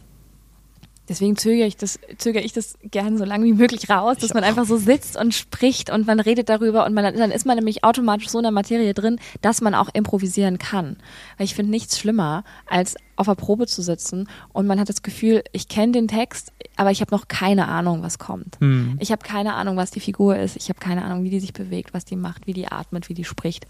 deswegen 1.08 1.36
zögere 1.36 1.66
ich 1.66 1.76
das, 1.76 1.98
zögere 2.18 2.42
ich 2.42 2.52
das 2.52 2.76
gerne 2.82 3.18
so 3.18 3.24
lange 3.24 3.44
wie 3.44 3.52
möglich 3.52 3.88
raus, 3.90 4.18
dass 4.18 4.34
man 4.34 4.44
einfach 4.44 4.66
so 4.66 4.76
sitzt 4.76 5.16
und 5.16 5.34
spricht 5.34 5.90
und 5.90 6.06
man 6.06 6.20
redet 6.20 6.48
darüber 6.48 6.86
und 6.86 6.94
man, 6.94 7.16
dann 7.16 7.30
ist 7.30 7.46
man 7.46 7.56
nämlich 7.56 7.84
automatisch 7.84 8.28
so 8.28 8.38
in 8.38 8.44
der 8.44 8.52
Materie 8.52 8.94
drin, 8.94 9.18
dass 9.40 9.60
man 9.60 9.74
auch 9.74 9.88
improvisieren 9.92 10.58
kann. 10.58 10.96
Weil 11.36 11.44
ich 11.44 11.54
finde 11.54 11.70
nichts 11.70 11.98
schlimmer, 11.98 12.44
als 12.66 12.96
auf 13.16 13.26
der 13.26 13.34
Probe 13.34 13.66
zu 13.66 13.82
sitzen 13.82 14.28
und 14.52 14.66
man 14.66 14.78
hat 14.78 14.88
das 14.88 15.02
Gefühl, 15.02 15.42
ich 15.52 15.68
kenne 15.68 15.92
den 15.92 16.08
Text, 16.08 16.52
aber 16.76 16.90
ich 16.90 17.00
habe 17.00 17.14
noch 17.14 17.28
keine 17.28 17.68
Ahnung, 17.68 18.02
was 18.02 18.18
kommt. 18.18 18.58
Hm. 18.60 18.96
Ich 19.00 19.10
habe 19.10 19.24
keine 19.24 19.54
Ahnung, 19.54 19.76
was 19.76 19.90
die 19.90 20.00
Figur 20.00 20.36
ist. 20.36 20.56
Ich 20.56 20.68
habe 20.68 20.78
keine 20.78 21.04
Ahnung, 21.04 21.24
wie 21.24 21.30
die 21.30 21.40
sich 21.40 21.52
bewegt, 21.52 21.94
was 21.94 22.04
die 22.04 22.16
macht, 22.16 22.46
wie 22.46 22.52
die 22.52 22.68
atmet, 22.68 23.08
wie 23.08 23.14
die 23.14 23.24
spricht. 23.24 23.66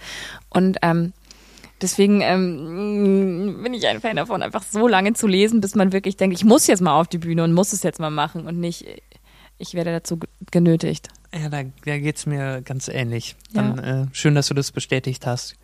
Und 0.50 0.78
ähm, 0.82 1.12
deswegen 1.82 2.20
ähm, 2.22 3.60
bin 3.62 3.74
ich 3.74 3.86
ein 3.86 4.00
Fan 4.00 4.16
davon, 4.16 4.42
einfach 4.42 4.62
so 4.62 4.88
lange 4.88 5.12
zu 5.14 5.26
lesen, 5.26 5.60
bis 5.60 5.74
man 5.74 5.92
wirklich 5.92 6.16
denkt, 6.16 6.36
ich 6.36 6.44
muss 6.44 6.66
jetzt 6.66 6.80
mal 6.80 6.98
auf 7.00 7.08
die 7.08 7.18
Bühne 7.18 7.44
und 7.44 7.52
muss 7.52 7.72
es 7.72 7.82
jetzt 7.82 8.00
mal 8.00 8.10
machen 8.10 8.46
und 8.46 8.58
nicht, 8.58 8.84
ich 9.58 9.74
werde 9.74 9.90
dazu 9.92 10.16
ge- 10.18 10.28
genötigt. 10.50 11.08
Ja, 11.34 11.48
da, 11.48 11.62
da 11.84 11.98
geht's 11.98 12.24
mir 12.26 12.62
ganz 12.62 12.88
ähnlich. 12.88 13.36
Ja. 13.52 13.62
Dann 13.62 13.78
äh, 13.78 14.06
schön, 14.12 14.34
dass 14.34 14.46
du 14.48 14.54
das 14.54 14.72
bestätigt 14.72 15.26
hast. 15.26 15.56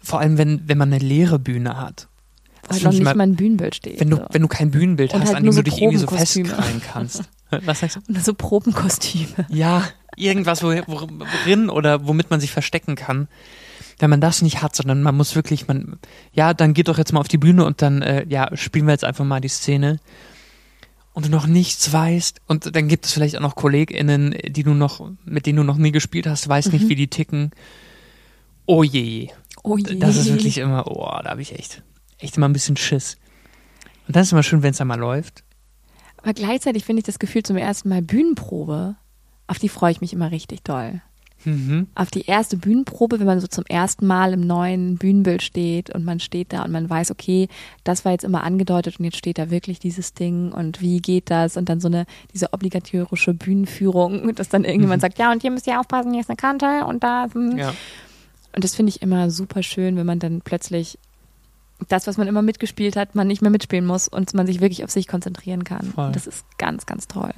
Vor 0.00 0.20
allem, 0.20 0.38
wenn, 0.38 0.62
wenn 0.68 0.78
man 0.78 0.92
eine 0.92 1.02
leere 1.04 1.38
Bühne 1.38 1.78
hat. 1.78 2.08
Weil 2.68 2.78
noch 2.78 2.92
ich 2.92 2.98
nicht 2.98 3.00
immer- 3.00 3.14
mal 3.14 3.24
ein 3.24 3.36
Bühnenbild 3.36 3.74
steht. 3.74 4.00
Wenn 4.00 4.10
du, 4.10 4.16
so. 4.16 4.26
wenn 4.30 4.42
du 4.42 4.48
kein 4.48 4.70
Bühnenbild 4.70 5.12
Und 5.14 5.20
hast, 5.20 5.28
halt 5.28 5.36
an 5.38 5.42
dem 5.44 5.52
so 5.52 5.62
du 5.62 5.70
dich 5.70 5.80
irgendwie 5.82 5.98
so 5.98 6.06
festkrallen 6.06 6.80
kannst. 6.92 7.22
Was 7.64 7.80
sagst 7.80 7.96
du? 7.96 8.00
Und 8.08 8.24
so 8.24 8.32
Probenkostüme. 8.34 9.46
Ja, 9.48 9.84
irgendwas, 10.16 10.62
wo, 10.62 10.68
worin 10.68 11.70
oder 11.70 12.06
womit 12.06 12.30
man 12.30 12.40
sich 12.40 12.50
verstecken 12.50 12.94
kann. 12.94 13.28
Wenn 13.98 14.10
man 14.10 14.20
das 14.20 14.42
nicht 14.42 14.62
hat, 14.62 14.74
sondern 14.74 15.02
man 15.02 15.16
muss 15.16 15.34
wirklich, 15.34 15.68
man, 15.68 15.98
ja, 16.32 16.54
dann 16.54 16.74
geht 16.74 16.88
doch 16.88 16.98
jetzt 16.98 17.12
mal 17.12 17.20
auf 17.20 17.28
die 17.28 17.38
Bühne 17.38 17.64
und 17.64 17.82
dann, 17.82 18.02
äh, 18.02 18.26
ja, 18.28 18.56
spielen 18.56 18.86
wir 18.86 18.92
jetzt 18.92 19.04
einfach 19.04 19.24
mal 19.24 19.40
die 19.40 19.48
Szene. 19.48 20.00
Und 21.14 21.26
du 21.26 21.30
noch 21.30 21.46
nichts 21.46 21.92
weißt 21.92 22.40
und 22.46 22.74
dann 22.74 22.88
gibt 22.88 23.04
es 23.04 23.12
vielleicht 23.12 23.36
auch 23.36 23.42
noch 23.42 23.54
KollegInnen, 23.54 24.34
die 24.48 24.62
du 24.62 24.72
noch, 24.72 25.10
mit 25.24 25.44
denen 25.44 25.58
du 25.58 25.62
noch 25.62 25.76
nie 25.76 25.92
gespielt 25.92 26.26
hast, 26.26 26.48
weißt 26.48 26.72
nicht, 26.72 26.88
wie 26.88 26.94
die 26.94 27.08
ticken. 27.08 27.50
Oh 28.64 28.82
je. 28.82 29.28
Oh 29.62 29.76
je. 29.76 29.98
Das 29.98 30.16
ist 30.16 30.32
wirklich 30.32 30.58
immer, 30.58 30.86
oh, 30.86 31.06
da 31.22 31.30
habe 31.30 31.42
ich 31.42 31.52
echt, 31.52 31.82
echt 32.18 32.38
immer 32.38 32.48
ein 32.48 32.54
bisschen 32.54 32.78
Schiss. 32.78 33.18
Und 34.06 34.16
dann 34.16 34.22
ist 34.22 34.28
es 34.28 34.32
immer 34.32 34.42
schön, 34.42 34.62
wenn 34.62 34.70
es 34.70 34.80
einmal 34.80 34.98
läuft. 34.98 35.44
Aber 36.16 36.32
gleichzeitig 36.32 36.84
finde 36.84 37.00
ich 37.00 37.06
das 37.06 37.18
Gefühl 37.18 37.42
zum 37.42 37.56
ersten 37.56 37.88
Mal 37.88 38.00
Bühnenprobe, 38.00 38.96
auf 39.52 39.58
die 39.58 39.68
freue 39.68 39.92
ich 39.92 40.00
mich 40.00 40.14
immer 40.14 40.30
richtig 40.30 40.64
doll. 40.64 41.02
Mhm. 41.44 41.88
auf 41.94 42.10
die 42.10 42.26
erste 42.26 42.56
Bühnenprobe, 42.56 43.18
wenn 43.18 43.26
man 43.26 43.40
so 43.40 43.48
zum 43.48 43.64
ersten 43.66 44.06
Mal 44.06 44.32
im 44.32 44.40
neuen 44.40 44.96
Bühnenbild 44.96 45.42
steht 45.42 45.92
und 45.92 46.04
man 46.04 46.20
steht 46.20 46.52
da 46.52 46.62
und 46.62 46.70
man 46.70 46.88
weiß, 46.88 47.10
okay, 47.10 47.48
das 47.82 48.04
war 48.04 48.12
jetzt 48.12 48.22
immer 48.22 48.44
angedeutet 48.44 48.98
und 48.98 49.04
jetzt 49.04 49.16
steht 49.16 49.38
da 49.38 49.50
wirklich 49.50 49.80
dieses 49.80 50.14
Ding 50.14 50.52
und 50.52 50.80
wie 50.80 51.00
geht 51.00 51.30
das 51.30 51.56
und 51.56 51.68
dann 51.68 51.80
so 51.80 51.88
eine, 51.88 52.06
diese 52.32 52.52
obligatorische 52.52 53.34
Bühnenführung, 53.34 54.34
dass 54.36 54.50
dann 54.50 54.64
irgendjemand 54.64 55.02
sagt, 55.02 55.18
ja 55.18 55.32
und 55.32 55.42
hier 55.42 55.50
müsst 55.50 55.66
ihr 55.66 55.80
aufpassen, 55.80 56.12
hier 56.12 56.20
ist 56.20 56.30
eine 56.30 56.36
Kante 56.36 56.86
und 56.86 57.02
da, 57.02 57.26
hm. 57.32 57.58
Ja. 57.58 57.74
und 58.54 58.62
das 58.62 58.76
finde 58.76 58.90
ich 58.90 59.02
immer 59.02 59.28
super 59.28 59.64
schön, 59.64 59.96
wenn 59.96 60.06
man 60.06 60.20
dann 60.20 60.42
plötzlich 60.42 60.96
das, 61.88 62.06
was 62.06 62.16
man 62.16 62.28
immer 62.28 62.42
mitgespielt 62.42 62.94
hat, 62.94 63.16
man 63.16 63.26
nicht 63.26 63.42
mehr 63.42 63.50
mitspielen 63.50 63.84
muss 63.84 64.06
und 64.06 64.32
man 64.34 64.46
sich 64.46 64.60
wirklich 64.60 64.84
auf 64.84 64.92
sich 64.92 65.08
konzentrieren 65.08 65.64
kann. 65.64 65.86
Voll. 65.86 66.12
Das 66.12 66.28
ist 66.28 66.46
ganz, 66.56 66.86
ganz 66.86 67.08
toll. 67.08 67.32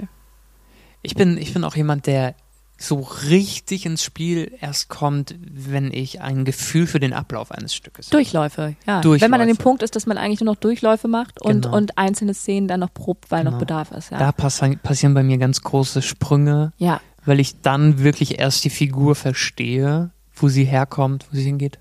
Ich 1.05 1.15
bin, 1.15 1.39
ich 1.39 1.53
bin 1.53 1.63
auch 1.65 1.77
jemand, 1.77 2.07
der 2.07 2.35
so 2.77 3.01
richtig 3.31 3.87
ins 3.87 4.03
Spiel 4.03 4.53
erst 4.61 4.89
kommt, 4.89 5.35
wenn 5.39 5.93
ich 5.93 6.21
ein 6.21 6.45
Gefühl 6.45 6.87
für 6.87 6.99
den 6.99 7.13
Ablauf 7.13 7.53
eines 7.53 7.75
Stückes 7.75 8.07
habe. 8.07 8.17
Durchläufe, 8.17 8.75
ja. 8.87 9.01
Durchläufe. 9.01 9.23
Wenn 9.23 9.31
man 9.31 9.41
an 9.43 9.47
dem 9.47 9.57
Punkt 9.59 9.83
ist, 9.83 9.95
dass 9.95 10.07
man 10.07 10.19
eigentlich 10.19 10.41
nur 10.41 10.53
noch 10.53 10.61
Durchläufe 10.61 11.07
macht 11.07 11.41
und, 11.41 11.63
Genau. 11.63 11.77
und 11.77 11.97
einzelne 11.99 12.35
Szenen 12.35 12.67
dann 12.67 12.81
noch 12.81 12.93
probt, 12.93 13.31
weil 13.31 13.45
noch 13.45 13.53
Genau. 13.53 13.61
Bedarf 13.61 13.93
ist, 13.93 14.11
ja. 14.11 14.19
Da 14.19 14.33
passi 14.33 14.77
passieren 14.77 15.15
bei 15.15 15.23
mir 15.23 15.39
ganz 15.39 15.63
große 15.63 16.03
Sprünge, 16.03 16.73
ja. 16.79 17.01
weil 17.25 17.39
ich 17.39 17.61
dann 17.61 18.01
wirklich 18.01 18.41
erst 18.41 18.65
die 18.65 18.71
Figur 18.71 19.15
verstehe, 19.15 20.11
wo 20.35 20.49
sie 20.49 20.65
herkommt, 20.65 21.27
wo 21.31 21.37
sie 21.37 21.45
hingeht. 21.45 21.79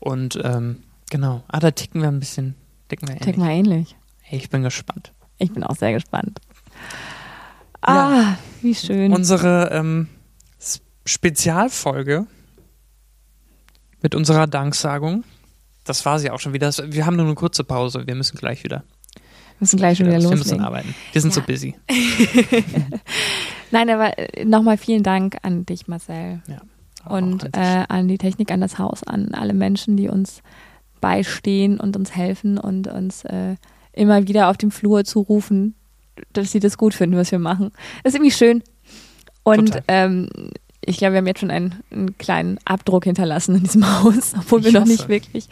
Und 0.00 0.38
ähm, 0.42 0.82
genau, 1.10 1.44
ah, 1.46 1.60
da 1.60 1.70
ticken 1.70 2.00
wir 2.00 2.08
ein 2.08 2.18
bisschen, 2.18 2.56
ticken 2.88 3.08
wir 3.08 3.14
ähnlich. 3.14 3.24
Tick 3.26 3.38
mal 3.38 3.50
ähnlich. 3.50 3.96
Hey, 4.22 4.38
ich 4.40 4.50
bin 4.50 4.62
gespannt. 4.62 5.12
Ich 5.38 5.52
bin 5.52 5.62
auch 5.62 5.76
sehr 5.76 5.92
gespannt. 5.92 6.40
Wie 8.62 8.74
schön. 8.74 9.12
Unsere 9.12 9.70
ähm, 9.72 10.08
Spezialfolge 11.04 12.26
mit 14.02 14.14
unserer 14.14 14.46
Danksagung, 14.46 15.24
das 15.84 16.04
war 16.04 16.18
sie 16.18 16.30
auch 16.30 16.40
schon 16.40 16.52
wieder. 16.52 16.70
Wir 16.88 17.06
haben 17.06 17.16
nur 17.16 17.26
eine 17.26 17.34
kurze 17.34 17.64
Pause, 17.64 18.06
wir 18.06 18.14
müssen 18.14 18.36
gleich 18.36 18.64
wieder. 18.64 18.82
wir 19.14 19.22
müssen 19.60 19.76
gleich 19.78 19.98
schon 19.98 20.06
wieder 20.06 20.18
wir 20.20 20.28
müssen 20.28 20.38
loslegen. 20.38 20.64
arbeiten. 20.64 20.94
Wir 21.12 21.20
sind 21.20 21.30
Ja. 21.30 21.34
so 21.34 21.42
busy. 21.42 21.74
Nein, 23.70 23.90
aber 23.90 24.18
äh, 24.18 24.44
nochmal 24.44 24.76
vielen 24.78 25.02
Dank 25.02 25.36
an 25.42 25.66
dich, 25.66 25.88
Marcel. 25.88 26.40
Ja, 26.46 26.60
Und 27.08 27.44
an 27.44 27.52
dich. 27.52 27.60
äh, 27.62 27.84
an 27.88 28.08
die 28.08 28.18
Technik, 28.18 28.50
an 28.52 28.60
das 28.60 28.78
Haus, 28.78 29.02
an 29.02 29.34
alle 29.34 29.54
Menschen, 29.54 29.96
die 29.96 30.08
uns 30.08 30.42
beistehen 31.00 31.78
und 31.80 31.96
uns 31.96 32.14
helfen 32.14 32.58
und 32.58 32.86
uns 32.88 33.24
äh, 33.24 33.56
immer 33.92 34.26
wieder 34.28 34.48
auf 34.50 34.56
dem 34.56 34.70
Flur 34.70 35.04
zurufen, 35.04 35.74
dass 36.32 36.52
sie 36.52 36.60
das 36.60 36.76
gut 36.78 36.94
finden, 36.94 37.16
was 37.16 37.30
wir 37.30 37.38
machen. 37.38 37.72
Das 38.02 38.12
ist 38.12 38.16
irgendwie 38.16 38.32
schön. 38.32 38.62
Und 39.42 39.82
ähm, 39.88 40.28
ich 40.80 40.98
glaube, 40.98 41.12
wir 41.14 41.18
haben 41.18 41.26
jetzt 41.26 41.40
schon 41.40 41.50
einen, 41.50 41.82
einen, 41.90 42.16
kleinen 42.18 42.58
Abdruck 42.64 43.04
hinterlassen 43.04 43.56
in 43.56 43.62
diesem 43.64 43.86
Haus, 44.02 44.34
obwohl 44.36 44.62
wir 44.62 44.68
Ich 44.68 44.74
noch 44.74 44.82
hoffe. 44.82 44.90
nicht 44.92 45.08
wirklich 45.08 45.48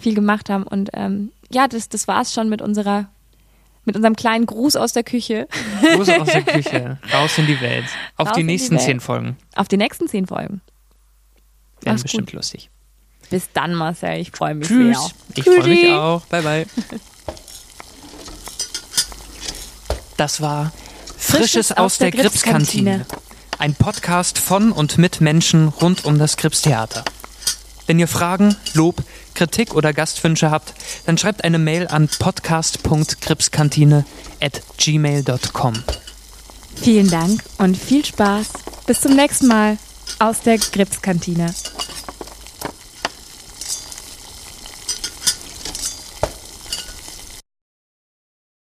viel 0.00 0.14
gemacht 0.14 0.50
haben. 0.50 0.64
Und 0.64 0.90
ähm, 0.94 1.32
ja, 1.50 1.68
das, 1.68 1.88
das 1.88 2.06
war 2.08 2.22
es 2.22 2.32
schon 2.32 2.48
mit 2.48 2.62
unserer, 2.62 3.08
mit 3.84 3.96
unserem 3.96 4.16
kleinen 4.16 4.46
Gruß 4.46 4.76
aus 4.76 4.92
der 4.92 5.04
Küche. 5.04 5.48
Gruß 5.94 6.08
aus 6.08 6.28
der 6.28 6.42
Küche, 6.44 6.98
raus 7.12 7.38
in 7.38 7.46
die 7.46 7.60
Welt. 7.60 7.86
Auf 8.16 8.28
Raus 8.28 8.34
die 8.36 8.40
die 8.42 8.46
nächsten 8.46 8.74
Welt. 8.76 8.84
zehn 8.84 9.00
Folgen. 9.00 9.36
Auf 9.54 9.68
die 9.68 9.76
nächsten 9.76 10.08
zehn 10.08 10.26
Folgen. 10.26 10.60
Werden 11.82 12.00
bestimmt 12.02 12.28
gut. 12.28 12.34
lustig. 12.34 12.70
Bis 13.30 13.50
dann, 13.52 13.74
Marcel. 13.74 14.18
Ich 14.20 14.30
freue 14.30 14.54
mich 14.54 14.68
Tschüss. 14.68 14.98
sehr. 14.98 15.10
Ich 15.36 15.44
freue 15.44 15.68
mich 15.68 15.90
auch. 15.90 16.24
Bye, 16.26 16.42
bye. 16.42 16.66
Das 20.16 20.40
war 20.40 20.72
Frisches 21.16 21.72
aus 21.72 21.98
der 21.98 22.10
Gripskantine. 22.10 23.06
Ein 23.58 23.74
Podcast 23.74 24.38
von 24.38 24.72
und 24.72 24.98
mit 24.98 25.20
Menschen 25.20 25.68
rund 25.68 26.04
um 26.04 26.18
das 26.18 26.36
Gripstheater. 26.36 27.04
Wenn 27.86 27.98
ihr 27.98 28.08
Fragen, 28.08 28.56
Lob, 28.72 29.02
Kritik 29.34 29.74
oder 29.74 29.92
Gastwünsche 29.92 30.50
habt, 30.50 30.74
dann 31.06 31.18
schreibt 31.18 31.44
eine 31.44 31.58
Mail 31.58 31.86
an 31.88 32.08
podcast.gripskantine 32.08 34.04
at 34.40 34.62
gmail.com. 34.78 35.74
Vielen 36.76 37.10
Dank 37.10 37.42
und 37.58 37.76
viel 37.76 38.04
Spaß. 38.04 38.46
Bis 38.86 39.00
zum 39.00 39.16
nächsten 39.16 39.46
Mal 39.48 39.78
aus 40.18 40.40
der 40.40 40.58
Gripskantine. 40.58 41.54